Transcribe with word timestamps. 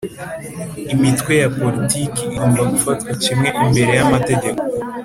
Imitwe 0.93 1.33
ya 1.41 1.49
politiki 1.59 2.21
igomba 2.29 2.61
gufatwa 2.71 3.11
kimwe 3.23 3.49
imbere 3.63 3.91
yamategeko 3.99 4.63